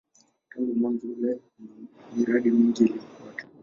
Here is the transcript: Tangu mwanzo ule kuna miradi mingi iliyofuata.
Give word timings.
Tangu 0.49 0.73
mwanzo 0.75 1.07
ule 1.07 1.39
kuna 1.57 1.71
miradi 2.15 2.51
mingi 2.51 2.83
iliyofuata. 2.83 3.43